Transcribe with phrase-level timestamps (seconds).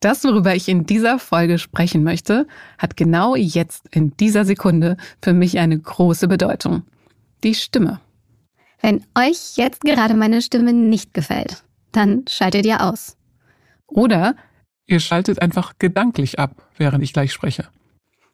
[0.00, 2.46] Das, worüber ich in dieser Folge sprechen möchte,
[2.78, 6.84] hat genau jetzt in dieser Sekunde für mich eine große Bedeutung.
[7.44, 8.00] Die Stimme.
[8.80, 13.18] Wenn euch jetzt gerade meine Stimme nicht gefällt, dann schaltet ihr aus.
[13.86, 14.36] Oder
[14.86, 17.68] ihr schaltet einfach gedanklich ab, während ich gleich spreche.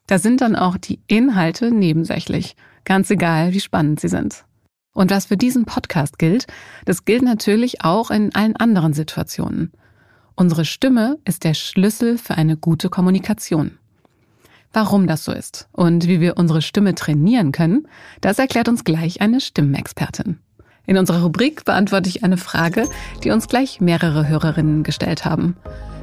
[0.07, 2.55] Da sind dann auch die Inhalte nebensächlich,
[2.85, 4.45] ganz egal, wie spannend sie sind.
[4.93, 6.47] Und was für diesen Podcast gilt,
[6.85, 9.73] das gilt natürlich auch in allen anderen Situationen.
[10.39, 13.79] Unsere Stimme ist der Schlüssel für eine gute Kommunikation.
[14.71, 17.87] Warum das so ist und wie wir unsere Stimme trainieren können,
[18.21, 20.37] das erklärt uns gleich eine Stimmenexpertin.
[20.85, 22.87] In unserer Rubrik beantworte ich eine Frage,
[23.23, 25.57] die uns gleich mehrere Hörerinnen gestellt haben.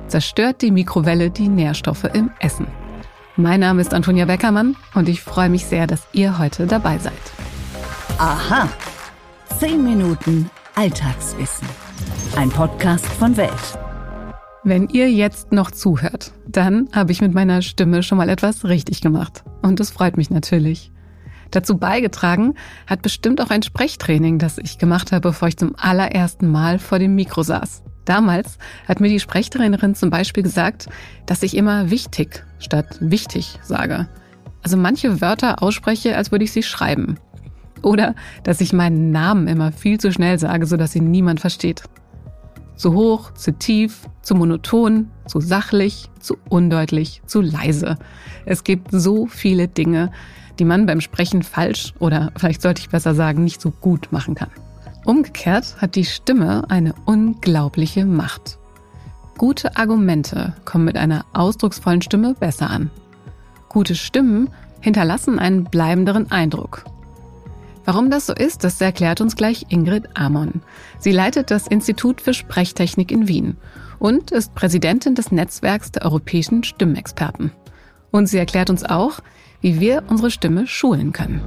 [0.08, 2.66] Zerstört die Mikrowelle die Nährstoffe im Essen?
[3.36, 7.12] Mein Name ist Antonia Beckermann und ich freue mich sehr, dass ihr heute dabei seid.
[8.18, 8.68] Aha.
[9.60, 11.68] Zehn Minuten Alltagswissen.
[12.34, 13.83] Ein Podcast von Welt.
[14.66, 19.02] Wenn ihr jetzt noch zuhört, dann habe ich mit meiner Stimme schon mal etwas richtig
[19.02, 19.44] gemacht.
[19.60, 20.90] Und das freut mich natürlich.
[21.50, 22.54] Dazu beigetragen
[22.86, 26.98] hat bestimmt auch ein Sprechtraining, das ich gemacht habe, bevor ich zum allerersten Mal vor
[26.98, 27.82] dem Mikro saß.
[28.06, 28.56] Damals
[28.88, 30.88] hat mir die Sprechtrainerin zum Beispiel gesagt,
[31.26, 34.08] dass ich immer wichtig statt wichtig sage.
[34.62, 37.18] Also manche Wörter ausspreche, als würde ich sie schreiben.
[37.82, 41.82] Oder dass ich meinen Namen immer viel zu schnell sage, sodass ihn niemand versteht.
[42.76, 47.98] Zu hoch, zu tief, zu monoton, zu sachlich, zu undeutlich, zu leise.
[48.46, 50.10] Es gibt so viele Dinge,
[50.58, 54.34] die man beim Sprechen falsch oder vielleicht sollte ich besser sagen, nicht so gut machen
[54.34, 54.50] kann.
[55.04, 58.58] Umgekehrt hat die Stimme eine unglaubliche Macht.
[59.36, 62.90] Gute Argumente kommen mit einer ausdrucksvollen Stimme besser an.
[63.68, 64.48] Gute Stimmen
[64.80, 66.84] hinterlassen einen bleibenderen Eindruck.
[67.84, 70.62] Warum das so ist, das erklärt uns gleich Ingrid Amon.
[70.98, 73.56] Sie leitet das Institut für Sprechtechnik in Wien
[74.04, 77.52] und ist Präsidentin des Netzwerks der europäischen Stimmexperten.
[78.10, 79.20] Und sie erklärt uns auch,
[79.62, 81.40] wie wir unsere Stimme schulen können.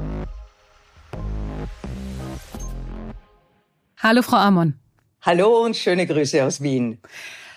[3.98, 4.74] Hallo, Frau Amon.
[5.22, 6.98] Hallo und schöne Grüße aus Wien.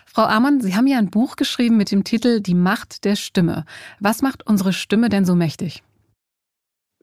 [0.05, 3.65] Frau Amon, Sie haben ja ein Buch geschrieben mit dem Titel Die Macht der Stimme.
[4.01, 5.83] Was macht unsere Stimme denn so mächtig?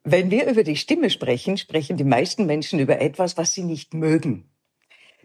[0.04, 3.96] Wenn wir über die Stimme sprechen, sprechen die meisten Menschen über etwas, was sie nicht
[3.96, 4.46] mögen.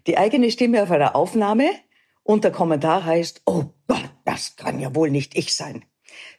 [0.07, 1.69] Die eigene Stimme auf einer Aufnahme
[2.23, 5.85] und der Kommentar heißt, oh Gott, das kann ja wohl nicht ich sein.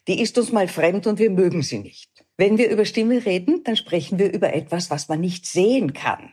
[0.08, 2.26] Die ist uns mal fremd und wir mögen sie nicht.
[2.38, 6.32] Wenn wir über Stimme reden, dann sprechen wir über etwas, was man nicht sehen kann.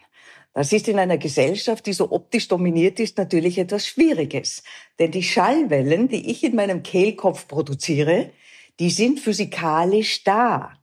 [0.53, 4.63] Das ist in einer Gesellschaft, die so optisch dominiert ist, natürlich etwas Schwieriges.
[4.99, 8.33] Denn die Schallwellen, die ich in meinem Kehlkopf produziere,
[8.81, 10.80] die sind physikalisch da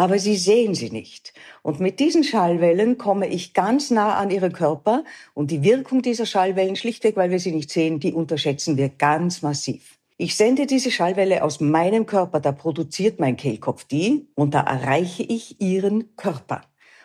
[0.00, 1.34] aber sie sehen sie nicht.
[1.60, 6.24] Und mit diesen Schallwellen komme ich ganz nah an ihre Körper und die Wirkung dieser
[6.24, 9.98] Schallwellen, schlichtweg weil wir sie nicht sehen, die unterschätzen wir ganz massiv.
[10.16, 15.22] Ich sende diese Schallwelle aus meinem Körper, da produziert mein Kehlkopf die und da erreiche
[15.22, 16.62] ich ihren Körper.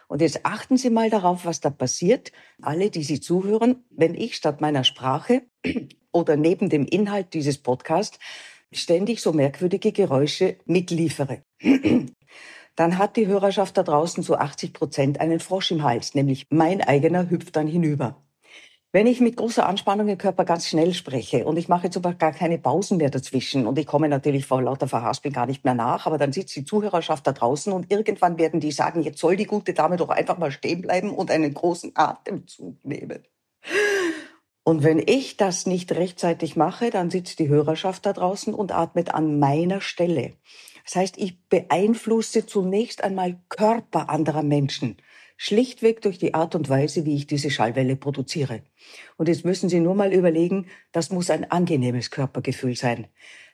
[0.07, 2.31] Und jetzt achten Sie mal darauf, was da passiert.
[2.61, 5.41] Alle, die Sie zuhören, wenn ich statt meiner Sprache
[6.13, 8.19] oder neben dem Inhalt dieses Podcasts
[8.71, 11.41] ständig so merkwürdige Geräusche mitliefere
[12.75, 16.81] dann hat die Hörerschaft da draußen zu 80 Prozent einen Frosch im Hals, nämlich mein
[16.81, 18.21] eigener hüpft dann hinüber.
[18.95, 22.13] Wenn ich mit großer Anspannung im Körper ganz schnell spreche und ich mache jetzt aber
[22.13, 25.73] gar keine Pausen mehr dazwischen und ich komme natürlich vor lauter Verhaspel gar nicht mehr
[25.73, 29.35] nach, aber dann sitzt die Zuhörerschaft da draußen und irgendwann werden die sagen, jetzt soll
[29.35, 33.25] die gute Dame doch einfach mal stehen bleiben und einen großen Atemzug nehmen.
[34.63, 39.13] Und wenn ich das nicht rechtzeitig mache, dann sitzt die Hörerschaft da draußen und atmet
[39.13, 40.35] an meiner Stelle.
[40.85, 44.97] Das heißt, ich beeinflusse zunächst einmal Körper anderer Menschen.
[45.37, 48.61] Schlichtweg durch die Art und Weise, wie ich diese Schallwelle produziere.
[49.17, 53.07] Und jetzt müssen Sie nur mal überlegen, das muss ein angenehmes Körpergefühl sein.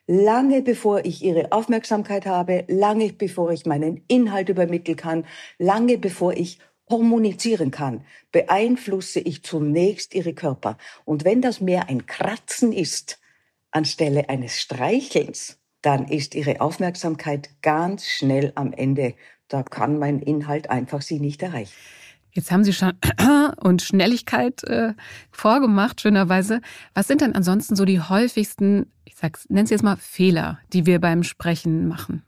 [0.05, 5.25] Lange bevor ich Ihre Aufmerksamkeit habe, lange bevor ich meinen Inhalt übermitteln kann,
[5.57, 10.77] lange bevor ich kommunizieren kann, beeinflusse ich zunächst Ihre Körper.
[11.05, 13.19] Und wenn das mehr ein Kratzen ist,
[13.71, 19.15] anstelle eines Streichelns, dann ist Ihre Aufmerksamkeit ganz schnell am Ende.
[19.47, 21.73] Da kann mein Inhalt einfach Sie nicht erreichen.
[22.33, 22.93] Jetzt haben Sie schon
[23.57, 24.93] und Schnelligkeit äh,
[25.31, 26.61] vorgemacht, schönerweise.
[26.93, 30.85] Was sind denn ansonsten so die häufigsten, ich sag's, nennen Sie jetzt mal Fehler, die
[30.85, 32.23] wir beim Sprechen machen?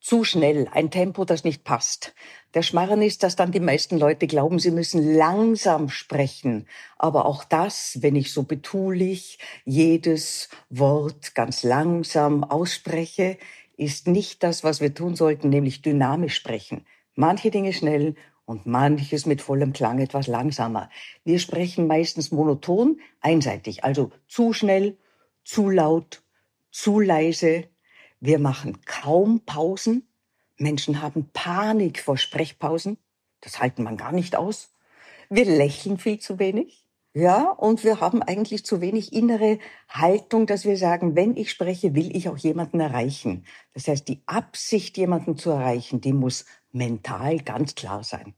[0.00, 2.14] Zu schnell, ein Tempo, das nicht passt.
[2.54, 6.66] Der Schmarren ist, dass dann die meisten Leute glauben, sie müssen langsam sprechen.
[6.98, 13.36] Aber auch das, wenn ich so betulich jedes Wort ganz langsam ausspreche,
[13.76, 16.86] ist nicht das, was wir tun sollten, nämlich dynamisch sprechen.
[17.14, 18.14] Manche Dinge schnell
[18.44, 20.90] und manches mit vollem Klang etwas langsamer.
[21.24, 24.98] Wir sprechen meistens monoton, einseitig, also zu schnell,
[25.44, 26.22] zu laut,
[26.70, 27.69] zu leise.
[28.20, 30.06] Wir machen kaum Pausen.
[30.58, 32.98] Menschen haben Panik vor Sprechpausen.
[33.40, 34.74] Das halten man gar nicht aus.
[35.30, 36.84] Wir lächeln viel zu wenig.
[37.12, 39.58] Ja, und wir haben eigentlich zu wenig innere
[39.88, 43.44] Haltung, dass wir sagen, wenn ich spreche, will ich auch jemanden erreichen.
[43.74, 48.34] Das heißt, die Absicht, jemanden zu erreichen, die muss mental ganz klar sein.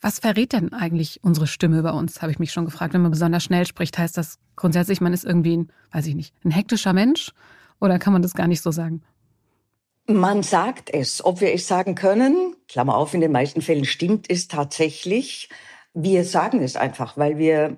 [0.00, 2.94] Was verrät denn eigentlich unsere Stimme über uns, habe ich mich schon gefragt.
[2.94, 6.34] Wenn man besonders schnell spricht, heißt das grundsätzlich, man ist irgendwie ein, weiß ich nicht,
[6.44, 7.32] ein hektischer Mensch?
[7.80, 9.02] Oder kann man das gar nicht so sagen?
[10.06, 11.24] Man sagt es.
[11.24, 15.50] Ob wir es sagen können, Klammer auf, in den meisten Fällen stimmt es tatsächlich.
[15.92, 17.76] Wir sagen es einfach, weil wir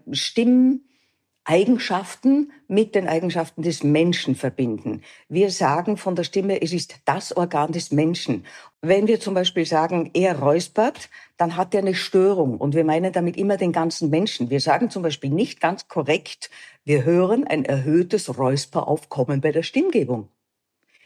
[1.50, 5.02] Stimmeigenschaften mit den Eigenschaften des Menschen verbinden.
[5.28, 8.46] Wir sagen von der Stimme, es ist das Organ des Menschen.
[8.82, 13.12] Wenn wir zum Beispiel sagen, er räuspert, dann hat er eine Störung und wir meinen
[13.12, 14.48] damit immer den ganzen Menschen.
[14.48, 16.50] Wir sagen zum Beispiel nicht ganz korrekt,
[16.84, 20.28] wir hören ein erhöhtes Räusperaufkommen bei der Stimmgebung.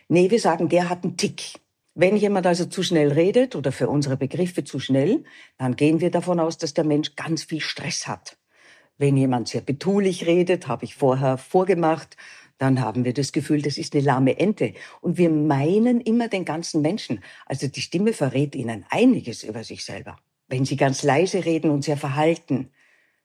[0.08, 1.54] Nee, wir sagen, der hat einen Tick.
[1.94, 5.24] Wenn jemand also zu schnell redet oder für unsere Begriffe zu schnell,
[5.56, 8.36] dann gehen wir davon aus, dass der Mensch ganz viel Stress hat.
[8.96, 12.16] Wenn jemand sehr betulich redet, habe ich vorher vorgemacht,
[12.58, 14.74] dann haben wir das Gefühl, das ist eine lahme Ente.
[15.00, 17.22] Und wir meinen immer den ganzen Menschen.
[17.46, 20.16] Also die Stimme verrät ihnen einiges über sich selber.
[20.46, 22.70] Wenn sie ganz leise reden und sehr verhalten,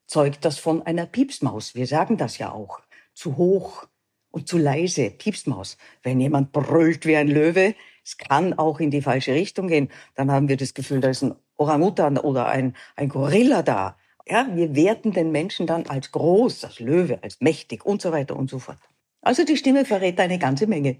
[0.07, 1.75] zeugt das von einer Piepsmaus.
[1.75, 2.81] Wir sagen das ja auch.
[3.13, 3.85] Zu hoch
[4.31, 5.77] und zu leise, Piepsmaus.
[6.01, 9.89] Wenn jemand brüllt wie ein Löwe, es kann auch in die falsche Richtung gehen.
[10.15, 13.98] Dann haben wir das Gefühl, da ist ein Orangutan oder ein, ein Gorilla da.
[14.29, 18.35] Ja, wir werten den Menschen dann als groß, als Löwe, als mächtig und so weiter
[18.35, 18.77] und so fort.
[19.21, 20.97] Also die Stimme verrät eine ganze Menge.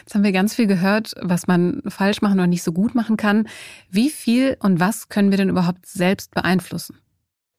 [0.00, 3.16] Jetzt haben wir ganz viel gehört, was man falsch machen oder nicht so gut machen
[3.16, 3.48] kann.
[3.90, 6.98] Wie viel und was können wir denn überhaupt selbst beeinflussen?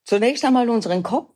[0.05, 1.31] Zunächst einmal unseren Kopf.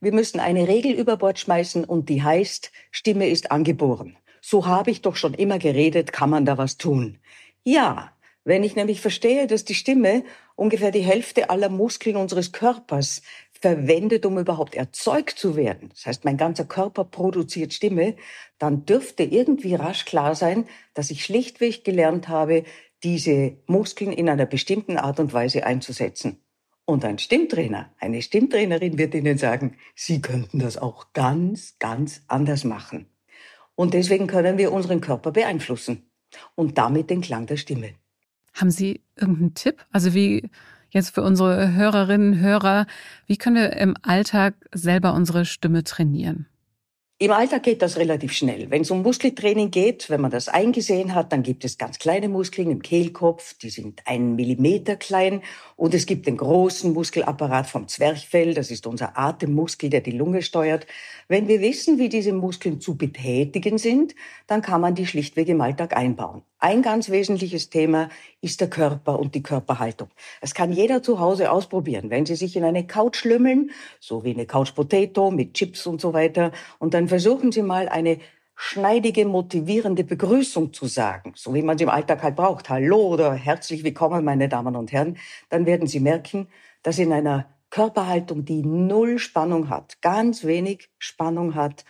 [0.00, 4.90] Wir müssen eine Regel über Bord schmeißen und die heißt, Stimme ist angeboren so habe
[4.90, 7.18] ich doch schon immer geredet, kann man da was tun?
[7.64, 8.12] Ja,
[8.44, 10.24] wenn ich nämlich verstehe, dass die Stimme
[10.60, 13.22] ungefähr die Hälfte aller Muskeln unseres Körpers
[13.62, 18.14] verwendet, um überhaupt erzeugt zu werden, das heißt, mein ganzer Körper produziert Stimme,
[18.58, 22.64] dann dürfte irgendwie rasch klar sein, dass ich schlichtweg gelernt habe,
[23.02, 26.42] diese Muskeln in einer bestimmten Art und Weise einzusetzen.
[26.84, 32.64] Und ein Stimmtrainer, eine Stimmtrainerin wird Ihnen sagen, Sie könnten das auch ganz, ganz anders
[32.64, 33.06] machen.
[33.76, 36.10] Und deswegen können wir unseren Körper beeinflussen
[36.54, 37.94] und damit den Klang der Stimme.
[38.52, 39.84] Haben Sie irgendeinen Tipp?
[39.90, 40.50] Also wie
[40.90, 42.86] jetzt für unsere Hörerinnen, Hörer,
[43.26, 46.46] wie können wir im Alltag selber unsere Stimme trainieren?
[47.22, 48.70] Im Alltag geht das relativ schnell.
[48.70, 52.30] Wenn es um Muskeltraining geht, wenn man das eingesehen hat, dann gibt es ganz kleine
[52.30, 55.42] Muskeln im Kehlkopf, die sind einen Millimeter klein.
[55.76, 60.40] Und es gibt den großen Muskelapparat vom Zwerchfell, das ist unser Atemmuskel, der die Lunge
[60.40, 60.86] steuert.
[61.28, 64.14] Wenn wir wissen, wie diese Muskeln zu betätigen sind,
[64.46, 66.40] dann kann man die schlichtweg im Alltag einbauen.
[66.62, 68.10] Ein ganz wesentliches Thema
[68.42, 70.10] ist der Körper und die Körperhaltung.
[70.42, 72.10] Das kann jeder zu Hause ausprobieren.
[72.10, 76.02] Wenn Sie sich in eine Couch lümmeln, so wie eine Couch Potato mit Chips und
[76.02, 78.18] so weiter, und dann versuchen Sie mal eine
[78.54, 82.68] schneidige, motivierende Begrüßung zu sagen, so wie man sie im Alltag halt braucht.
[82.68, 85.16] Hallo oder herzlich willkommen, meine Damen und Herren.
[85.48, 86.46] Dann werden Sie merken,
[86.82, 91.86] dass in einer Körperhaltung, die null Spannung hat, ganz wenig Spannung hat,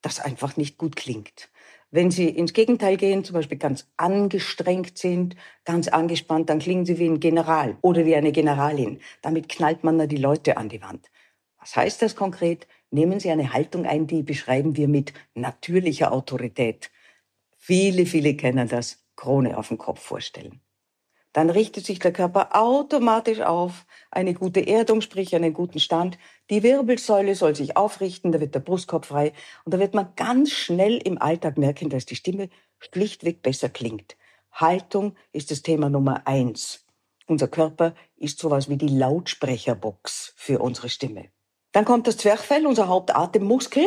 [0.00, 1.50] das einfach nicht gut klingt.
[1.94, 6.98] Wenn Sie ins Gegenteil gehen, zum Beispiel ganz angestrengt sind, ganz angespannt, dann klingen Sie
[6.98, 8.98] wie ein General oder wie eine Generalin.
[9.20, 11.10] Damit knallt man da die Leute an die Wand.
[11.58, 12.66] Was heißt das konkret?
[12.90, 16.90] Nehmen Sie eine Haltung ein, die beschreiben wir mit natürlicher Autorität.
[17.58, 20.62] Viele, viele kennen das Krone auf dem Kopf vorstellen
[21.32, 26.18] dann richtet sich der Körper automatisch auf, eine gute Erdung, sprich einen guten Stand.
[26.50, 29.32] Die Wirbelsäule soll sich aufrichten, da wird der Brustkorb frei
[29.64, 34.16] und da wird man ganz schnell im Alltag merken, dass die Stimme schlichtweg besser klingt.
[34.52, 36.84] Haltung ist das Thema Nummer eins.
[37.26, 41.30] Unser Körper ist sowas wie die Lautsprecherbox für unsere Stimme.
[41.72, 43.84] Dann kommt das Zwerchfell, unser Hauptatemmuskel.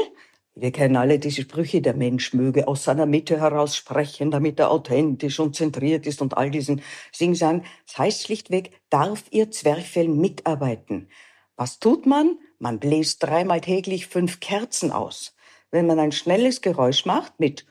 [0.58, 4.72] Wir kennen alle diese Sprüche, der Mensch möge aus seiner Mitte heraus sprechen, damit er
[4.72, 6.82] authentisch und zentriert ist und all diesen
[7.12, 7.66] Singsang.
[7.86, 11.10] Das heißt schlichtweg, darf Ihr Zwerchfell mitarbeiten.
[11.58, 12.40] Was tut man?
[12.58, 15.36] Man bläst dreimal täglich fünf Kerzen aus.
[15.72, 17.66] Wenn man ein schnelles Geräusch macht mit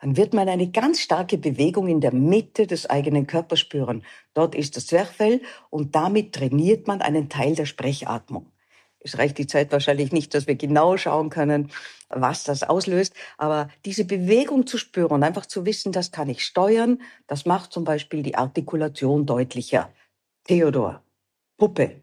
[0.00, 4.04] dann wird man eine ganz starke Bewegung in der Mitte des eigenen Körpers spüren.
[4.32, 8.52] Dort ist das Zwerchfell und damit trainiert man einen Teil der Sprechatmung.
[9.08, 11.70] Es reicht die Zeit wahrscheinlich nicht, dass wir genau schauen können,
[12.08, 13.14] was das auslöst.
[13.36, 17.84] Aber diese Bewegung zu spüren einfach zu wissen, das kann ich steuern, das macht zum
[17.84, 19.90] Beispiel die Artikulation deutlicher.
[20.44, 21.02] Theodor,
[21.56, 22.02] Puppe,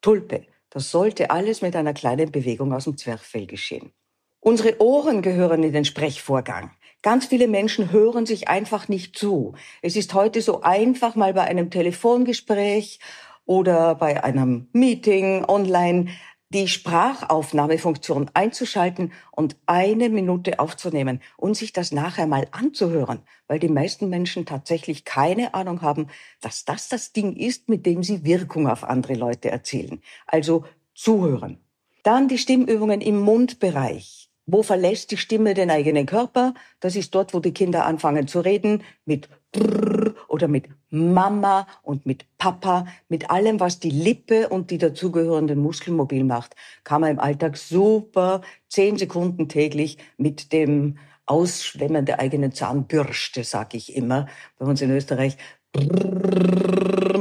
[0.00, 3.92] Tulpe, das sollte alles mit einer kleinen Bewegung aus dem Zwerchfell geschehen.
[4.40, 6.70] Unsere Ohren gehören in den Sprechvorgang.
[7.02, 9.54] Ganz viele Menschen hören sich einfach nicht zu.
[9.82, 13.00] Es ist heute so einfach, mal bei einem Telefongespräch
[13.44, 16.08] oder bei einem Meeting online
[16.50, 23.68] die Sprachaufnahmefunktion einzuschalten und eine Minute aufzunehmen und sich das nachher mal anzuhören, weil die
[23.68, 26.08] meisten Menschen tatsächlich keine Ahnung haben,
[26.40, 30.02] dass das das Ding ist, mit dem sie Wirkung auf andere Leute erzielen.
[30.26, 31.58] Also zuhören.
[32.02, 34.30] Dann die Stimmübungen im Mundbereich.
[34.46, 36.54] Wo verlässt die Stimme den eigenen Körper?
[36.78, 40.05] Das ist dort, wo die Kinder anfangen zu reden, mit Brrr
[40.36, 45.96] oder mit Mama und mit Papa, mit allem, was die Lippe und die dazugehörenden Muskeln
[45.96, 52.52] mobil macht, kann man im Alltag super zehn Sekunden täglich mit dem Ausschwemmen der eigenen
[52.52, 54.26] Zahnbürste, sag ich immer,
[54.58, 55.38] bei uns in Österreich,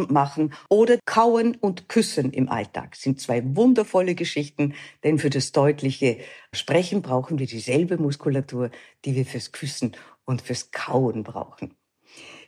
[0.10, 4.74] machen oder kauen und küssen im Alltag sind zwei wundervolle Geschichten,
[5.06, 6.18] denn für das deutliche
[6.52, 8.72] Sprechen brauchen wir dieselbe Muskulatur,
[9.06, 9.94] die wir fürs Küssen
[10.26, 11.74] und fürs Kauen brauchen.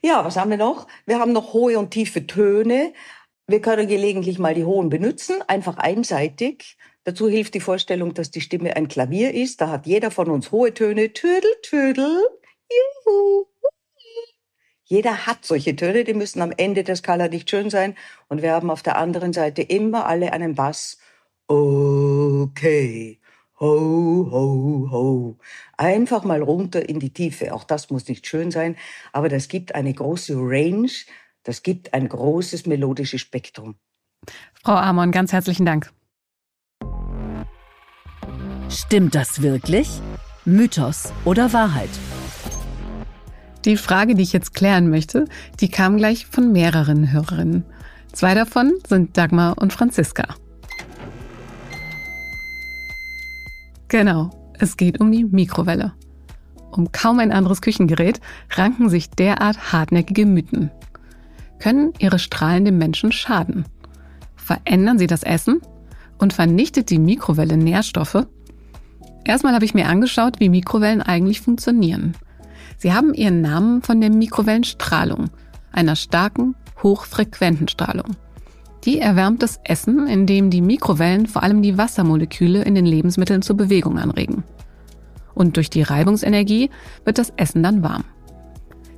[0.08, 0.88] Ja, was haben wir noch?
[1.06, 2.94] Wir haben noch hohe und tiefe Töne.
[3.46, 6.78] Wir können gelegentlich mal die hohen benutzen, einfach einseitig.
[7.04, 9.60] Dazu hilft die Vorstellung, dass die Stimme ein Klavier ist.
[9.60, 11.12] Da hat jeder von uns hohe Töne.
[11.12, 12.22] Tödel, tödel,
[13.06, 13.48] juhu.
[14.86, 17.94] Jeder hat solche Töne, die müssen am Ende der Skala nicht schön sein.
[18.30, 21.00] Und wir haben auf der anderen Seite immer alle einen Bass.
[21.48, 23.20] Okay.
[23.60, 25.38] Ho, ho, ho.
[25.78, 27.54] Einfach mal runter in die Tiefe.
[27.54, 28.76] Auch das muss nicht schön sein,
[29.14, 30.92] aber das gibt eine große Range,
[31.44, 33.76] das gibt ein großes melodisches Spektrum.
[34.64, 35.92] Frau Amon, ganz herzlichen Dank.
[38.70, 39.90] Stimmt das wirklich?
[40.46, 41.90] Mythos oder Wahrheit?
[43.66, 45.26] Die Frage, die ich jetzt klären möchte,
[45.60, 47.66] die kam gleich von mehreren Hörerinnen.
[48.14, 50.36] Zwei davon sind Dagmar und Franziska.
[53.88, 54.30] Genau,
[54.60, 55.94] es geht um die Mikrowelle.
[56.72, 58.20] Um kaum ein anderes Küchengerät
[58.52, 60.72] ranken sich derart hartnäckige Mythen.
[61.60, 63.66] Können ihre Strahlen dem Menschen schaden?
[64.36, 65.62] Verändern sie das Essen?
[66.20, 68.26] Und vernichtet die Mikrowelle Nährstoffe?
[69.24, 72.16] Erstmal habe ich mir angeschaut, wie Mikrowellen eigentlich funktionieren.
[72.78, 75.30] Sie haben ihren Namen von der Mikrowellenstrahlung,
[75.72, 78.16] einer starken, hochfrequenten Strahlung.
[78.86, 83.58] Die erwärmt das Essen, indem die Mikrowellen vor allem die Wassermoleküle in den Lebensmitteln zur
[83.58, 84.44] Bewegung anregen.
[85.34, 86.70] Und durch die Reibungsenergie
[87.06, 88.04] wird das Essen dann warm.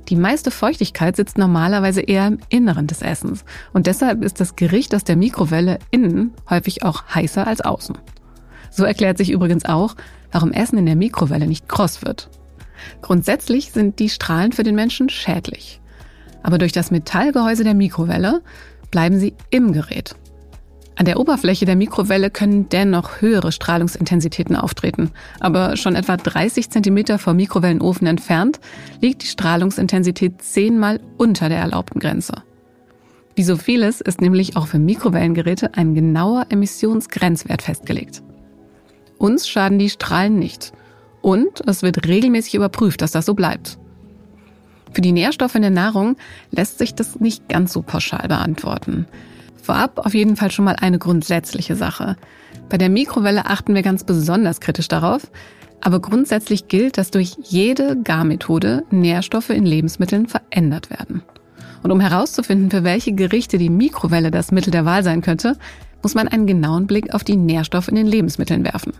[0.08, 4.92] Die meiste Feuchtigkeit sitzt normalerweise eher im Inneren des Essens und deshalb ist das Gericht
[4.94, 7.96] aus der Mikrowelle innen häufig auch heißer als außen.
[8.70, 9.94] So erklärt sich übrigens auch,
[10.32, 12.28] warum Essen in der Mikrowelle nicht kross wird.
[13.02, 15.80] Grundsätzlich sind die Strahlen für den Menschen schädlich.
[16.42, 18.42] Aber durch das Metallgehäuse der Mikrowelle
[18.90, 20.16] bleiben sie im Gerät.
[21.00, 27.18] An der Oberfläche der Mikrowelle können dennoch höhere Strahlungsintensitäten auftreten, aber schon etwa 30 Zentimeter
[27.18, 28.60] vom Mikrowellenofen entfernt
[29.00, 32.42] liegt die Strahlungsintensität zehnmal unter der erlaubten Grenze.
[33.34, 38.22] Wie so vieles ist nämlich auch für Mikrowellengeräte ein genauer Emissionsgrenzwert festgelegt.
[39.16, 40.74] Uns schaden die Strahlen nicht
[41.22, 43.78] und es wird regelmäßig überprüft, dass das so bleibt.
[44.92, 46.16] Für die Nährstoffe in der Nahrung
[46.50, 49.06] lässt sich das nicht ganz so pauschal beantworten.
[49.62, 52.16] Vorab auf jeden Fall schon mal eine grundsätzliche Sache.
[52.68, 55.30] Bei der Mikrowelle achten wir ganz besonders kritisch darauf,
[55.80, 61.22] aber grundsätzlich gilt, dass durch jede Garmethode Nährstoffe in Lebensmitteln verändert werden.
[61.82, 65.56] Und um herauszufinden, für welche Gerichte die Mikrowelle das Mittel der Wahl sein könnte,
[66.02, 68.92] muss man einen genauen Blick auf die Nährstoffe in den Lebensmitteln werfen.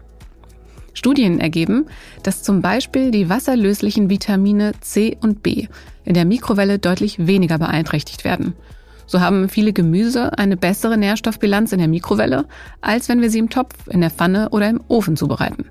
[0.94, 1.86] Studien ergeben,
[2.22, 5.68] dass zum Beispiel die wasserlöslichen Vitamine C und B
[6.04, 8.54] in der Mikrowelle deutlich weniger beeinträchtigt werden.
[9.06, 12.46] So haben viele Gemüse eine bessere Nährstoffbilanz in der Mikrowelle,
[12.80, 15.66] als wenn wir sie im Topf, in der Pfanne oder im Ofen zubereiten.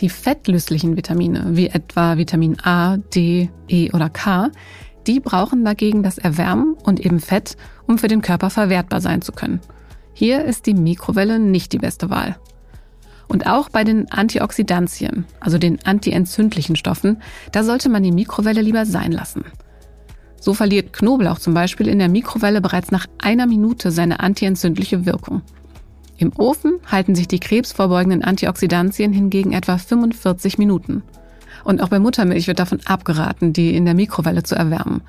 [0.00, 4.50] Die fettlöslichen Vitamine, wie etwa Vitamin A, D, E oder K,
[5.06, 9.32] die brauchen dagegen das Erwärmen und eben Fett, um für den Körper verwertbar sein zu
[9.32, 9.60] können.
[10.12, 12.36] Hier ist die Mikrowelle nicht die beste Wahl.
[13.28, 18.86] Und auch bei den Antioxidantien, also den antientzündlichen Stoffen, da sollte man die Mikrowelle lieber
[18.86, 19.44] sein lassen.
[20.40, 25.42] So verliert Knoblauch zum Beispiel in der Mikrowelle bereits nach einer Minute seine antientzündliche Wirkung.
[26.18, 31.02] Im Ofen halten sich die krebsvorbeugenden Antioxidantien hingegen etwa 45 Minuten.
[31.64, 35.02] Und auch bei Muttermilch wird davon abgeraten, die in der Mikrowelle zu erwärmen,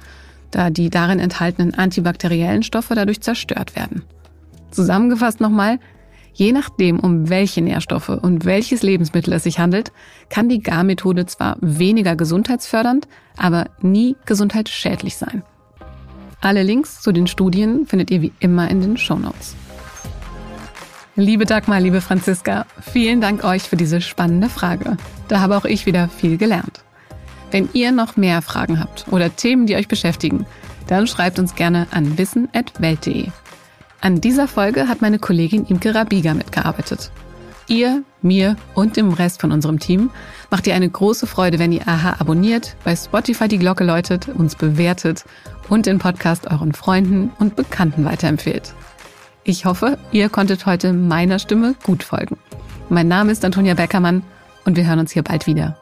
[0.51, 4.01] da die darin enthaltenen antibakteriellen Stoffe dadurch zerstört werden.
[4.71, 5.79] Zusammengefasst nochmal,
[6.37, 9.91] Je nachdem, um welche Nährstoffe und welches Lebensmittel es sich handelt,
[10.29, 15.41] kann die Garmethode zwar weniger gesundheitsfördernd, aber nie gesundheitsschädlich sein.
[16.39, 19.55] Alle Links zu den Studien findet ihr wie immer in den Show Notes.
[21.15, 24.95] Liebe Dagmar, liebe Franziska, vielen Dank euch für diese spannende Frage.
[25.29, 26.83] Da habe auch ich wieder viel gelernt.
[27.49, 30.45] Wenn ihr noch mehr Fragen habt oder Themen, die euch beschäftigen,
[30.85, 33.29] dann schreibt uns gerne an wissen.welt.de.
[33.99, 37.11] An dieser Folge hat meine Kollegin Imke Rabiga mitgearbeitet.
[37.67, 40.09] Ihr, mir und dem Rest von unserem Team
[40.49, 44.55] macht ihr eine große Freude, wenn ihr AHA abonniert, bei Spotify die Glocke läutet, uns
[44.55, 45.25] bewertet
[45.67, 48.73] und den Podcast euren Freunden und Bekannten weiterempfehlt.
[49.43, 52.37] Ich hoffe, ihr konntet heute meiner Stimme gut folgen.
[52.89, 54.23] Mein Name ist Antonia Beckermann
[54.63, 55.77] und wir hören uns hier bald wieder.